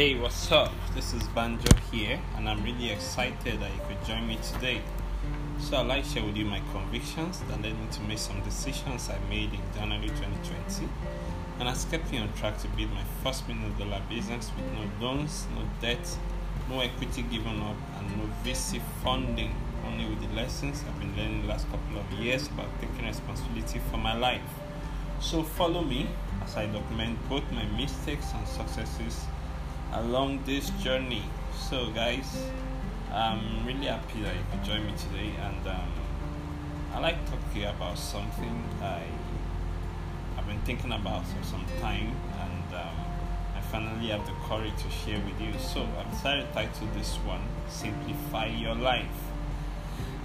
[0.00, 0.72] Hey, what's up?
[0.94, 4.80] This is Banjo here, and I'm really excited that you could join me today.
[5.58, 8.40] So, I'd like to share with you my convictions that led me to make some
[8.40, 10.88] decisions I made in January 2020,
[11.58, 15.06] and has kept me on track to build my first million dollar business with no
[15.06, 16.16] loans, no debt,
[16.70, 19.54] no equity given up, and no VC funding,
[19.84, 23.82] only with the lessons I've been learning the last couple of years about taking responsibility
[23.90, 24.48] for my life.
[25.20, 26.08] So, follow me
[26.42, 29.26] as I document both my mistakes and successes
[29.92, 31.22] along this journey.
[31.68, 32.46] So, guys,
[33.12, 35.92] I'm really happy that you could join me today, and um,
[36.94, 39.02] I like talking about something I
[40.36, 42.96] I've been thinking about for some time, and um,
[43.56, 45.52] I finally have the courage to share with you.
[45.58, 49.06] So, I've decided to title this one "Simplify Your Life."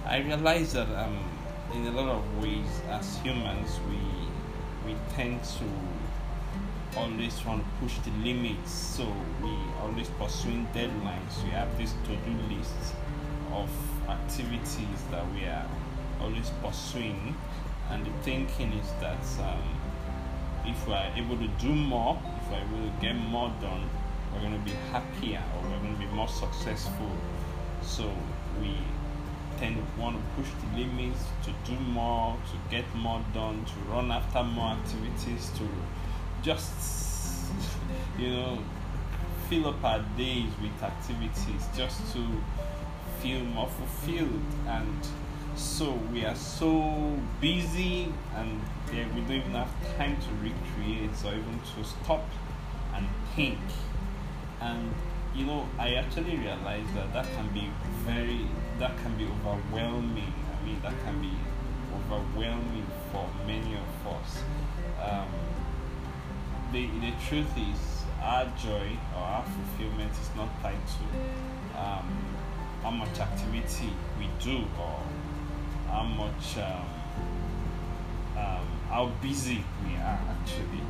[0.06, 1.18] I realize that um,
[1.74, 3.98] in a lot of ways, as humans, we
[4.86, 5.64] we tend to
[6.96, 8.70] always want to push the limits.
[8.70, 9.50] So we
[9.80, 11.42] always pursuing deadlines.
[11.44, 12.94] We have this to-do list
[13.52, 13.70] of
[14.08, 15.66] activities that we are
[16.20, 17.36] always pursuing.
[17.90, 19.62] And the thinking is that um,
[20.66, 23.88] if we are able to do more if able to get more done
[24.32, 27.10] we're going to be happier or we're going to be more successful.
[27.82, 28.12] So
[28.60, 28.76] we
[29.58, 33.90] tend to want to push the limits to do more to get more done to
[33.90, 35.66] run after more activities to
[36.42, 36.72] just
[38.18, 38.58] you know
[39.48, 42.20] fill up our days with activities just to
[43.20, 44.40] feel more fulfilled.
[44.66, 44.98] And
[45.54, 48.60] so we are so busy and
[48.92, 52.24] yeah, we don't even have time to recreate or even to stop
[52.94, 53.58] and think.
[54.60, 54.92] And
[55.34, 57.68] you know i actually realized that that can be
[58.06, 58.46] very
[58.78, 60.32] that can be overwhelming.
[60.52, 61.32] I mean that can be
[61.94, 64.42] overwhelming for many of us.
[65.02, 65.28] Um,
[66.76, 72.36] the, the truth is our joy or our fulfillment is not tied to um,
[72.82, 75.00] how much activity we do or
[75.90, 76.86] how much um,
[78.36, 80.82] um, how busy we are actually.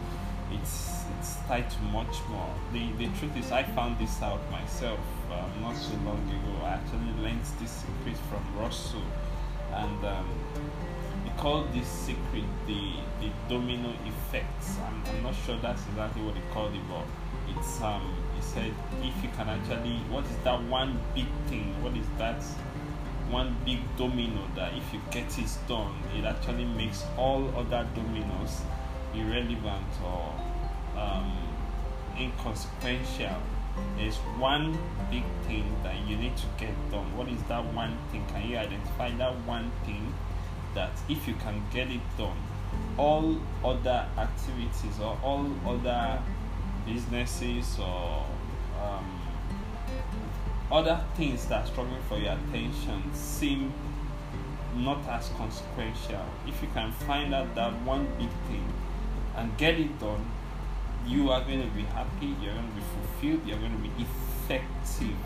[0.53, 2.53] It's it's tied to much more.
[2.73, 4.99] The the truth is i found this out myself
[5.31, 6.65] um, not so long ago.
[6.65, 9.07] I actually learned this secret from russell
[9.77, 10.27] and um,
[11.37, 14.79] call this secret the the domino effects.
[14.79, 17.05] I'm, I'm not sure that's exactly what he called it, but
[17.57, 18.73] it's um he said
[19.03, 21.75] if you can actually what is that one big thing?
[21.83, 22.43] What is that
[23.31, 28.63] one big domino that if you get it done, it actually makes all other dominoes
[29.15, 30.33] irrelevant or
[30.97, 31.33] um,
[32.19, 33.41] inconsequential.
[33.97, 34.79] There's one
[35.11, 37.17] big thing that you need to get done.
[37.17, 38.25] What is that one thing?
[38.29, 40.13] Can you identify that one thing
[40.75, 42.37] that if you can get it done,
[42.99, 46.21] all other activities or all other
[46.87, 48.25] businesses or
[48.83, 49.21] um,
[50.71, 53.73] other things that are struggling for your attention seem
[54.75, 56.25] not as consequential.
[56.47, 58.73] If you can find out that one big thing
[59.37, 60.25] and get it done,
[61.07, 63.93] you are going to be happy, you're going to be fulfilled, you're going to be
[64.03, 65.17] effective.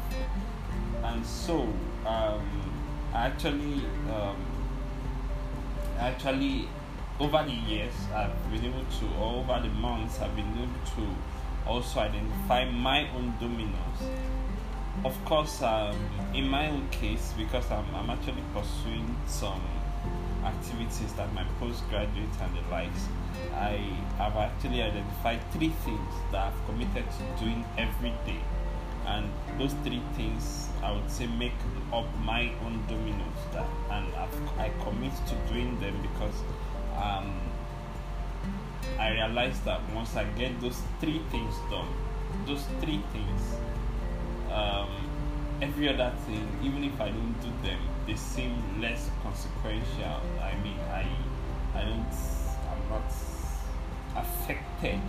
[1.02, 1.68] And so,
[2.06, 2.72] um,
[3.14, 3.82] actually,
[4.12, 4.36] um,
[5.98, 6.68] actually
[7.18, 11.16] over the years I've been able to over the months I've been able to
[11.66, 14.00] also identify my own dominoes.
[15.04, 15.96] Of course, um,
[16.34, 19.62] in my own case, because I'm, I'm actually pursuing some
[20.44, 23.08] activities that my postgraduate and the likes,
[23.54, 23.76] I
[24.18, 28.40] have actually identified three things that I've committed to doing every day.
[29.06, 31.54] And those three things I would say make
[31.92, 36.34] up my own dominoes that and I've, I commit to doing them because
[36.96, 37.34] um,
[38.98, 41.88] I realize that once I get those three things done,
[42.46, 43.56] those three things,
[44.50, 44.88] um,
[45.62, 50.20] every other thing, even if I don't do them, they seem less consequential.
[50.40, 51.06] I mean, I,
[51.74, 52.14] I don't,
[52.70, 53.12] I'm not
[54.16, 55.00] affected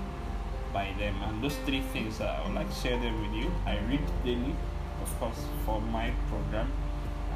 [0.74, 1.16] by them.
[1.24, 3.52] And those three things, uh, I would like to share them with you.
[3.66, 4.56] I read daily
[5.02, 6.72] of course, for my program,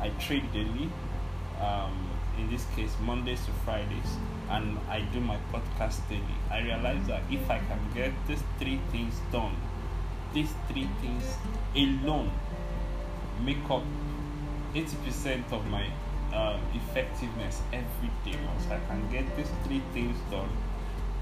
[0.01, 0.89] I trade daily.
[1.61, 4.17] Um, in this case, Mondays to Fridays,
[4.49, 6.37] and I do my podcast daily.
[6.51, 9.55] I realize that if I can get these three things done,
[10.33, 11.23] these three things
[11.75, 12.31] alone
[13.43, 13.83] make up
[14.73, 15.87] 80% of my
[16.33, 18.37] um, effectiveness every day.
[18.45, 20.49] Once I can get these three things done,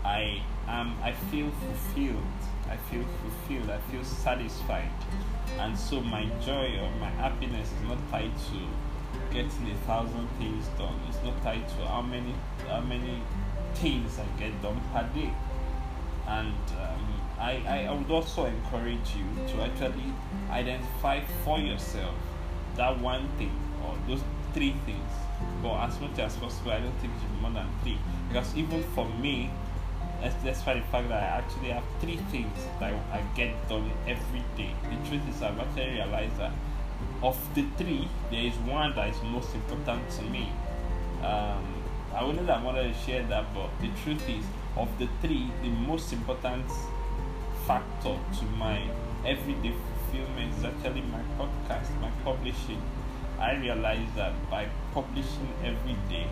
[0.03, 2.23] I am I feel fulfilled.
[2.69, 3.69] I feel fulfilled.
[3.69, 4.89] I feel satisfied
[5.59, 8.57] and so my joy or my happiness is not tied to
[9.31, 12.33] getting a thousand things done it's not tied to how many
[12.67, 13.21] how many
[13.75, 15.31] things i get done per day
[16.27, 20.13] and um, I, I would also encourage you to actually
[20.49, 22.15] identify for yourself
[22.75, 23.51] that one thing
[23.85, 24.23] or those
[24.53, 25.11] three things.
[25.61, 27.97] But as much as possible i don't think it should be more than three.
[28.29, 29.49] Because even for me
[30.41, 34.71] despite the fact that i actually have three things that i get done every day
[34.83, 36.53] the truth is i've actually realized that
[37.21, 40.49] of the three there is one that is most important to me.
[41.23, 41.82] Um,
[42.15, 44.45] i wouldn't wanted to share that but the truth is
[44.77, 46.65] of the three the most important
[47.65, 48.81] factor to my
[49.25, 49.73] everyday
[50.13, 52.81] fulfillment is actually my podcast, my publishing.
[53.39, 56.27] I realize that by publishing every day,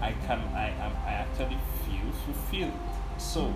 [0.00, 2.72] I can I am I actually feel fulfilled.
[3.18, 3.54] So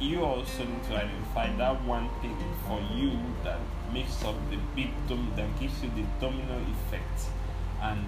[0.00, 2.36] you also need to identify that one thing
[2.66, 3.12] for you
[3.44, 3.60] that
[3.92, 7.28] makes up the big dom that gives you the domino effect
[7.80, 8.04] and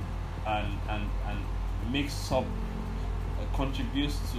[0.47, 1.39] and and and
[1.91, 4.39] makes up uh, contributes to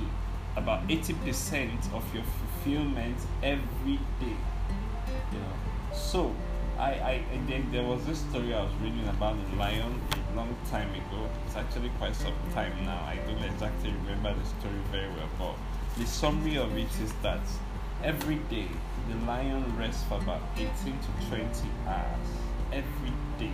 [0.56, 4.38] about 80% of your fulfillment every day.
[5.32, 6.36] You know, so
[6.80, 7.24] I, I,
[7.72, 10.02] there was this story I was reading about the lion
[10.32, 11.30] a long time ago.
[11.46, 13.04] It's actually quite some time now.
[13.04, 15.56] I don't exactly remember the story very well, but
[15.98, 17.42] the summary of it is that
[18.02, 18.68] every day
[19.10, 21.46] the lion rests for about 18 to 20
[21.86, 22.28] hours.
[22.72, 23.52] Every day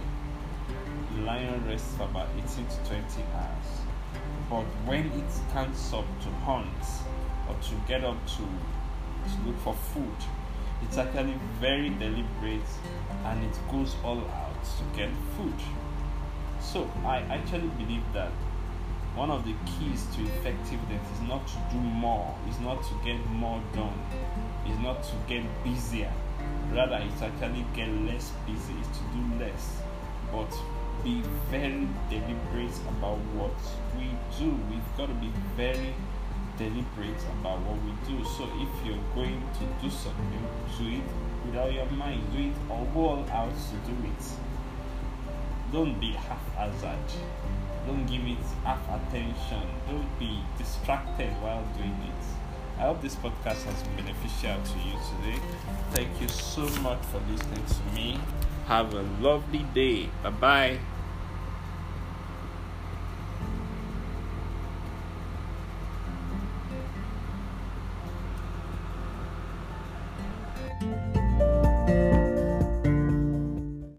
[1.16, 3.02] the lion rests for about 18 to 20
[3.34, 3.65] hours.
[4.50, 6.86] But when it stands up to hunt
[7.50, 10.16] or to get up to, to look for food,
[10.84, 12.70] it's actually very deliberate
[13.26, 15.54] and it goes all out to get food.
[16.62, 18.32] So I actually believe that
[19.16, 23.18] one of the keys to effectiveness is not to do more, is not to get
[23.32, 23.98] more done,
[24.70, 26.12] is not to get busier.
[26.72, 29.82] Rather, it's actually get less busy, it's to do less.
[30.32, 30.52] But
[31.04, 32.25] be very deliberate
[32.82, 33.56] about what
[33.98, 34.52] we do.
[34.70, 35.94] We've got to be very
[36.58, 38.24] deliberate about what we do.
[38.24, 41.04] So if you're going to do something, do it
[41.46, 44.26] without your mind, do it or go all out to do it.
[45.72, 46.98] Don't be haphazard.
[47.86, 49.62] Don't give it half attention.
[49.90, 52.26] Don't be distracted while doing it.
[52.80, 55.40] I hope this podcast has been beneficial to you today.
[55.92, 58.20] Thank you so much for listening to me.
[58.68, 60.10] Have a lovely day.
[60.24, 60.80] Bye bye.